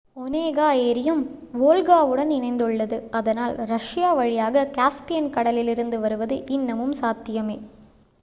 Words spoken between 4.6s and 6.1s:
Caspian கடலிலிருந்து